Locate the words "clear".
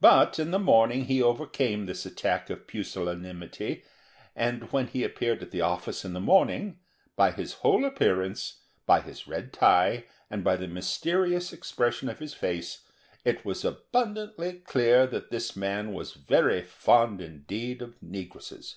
14.54-15.06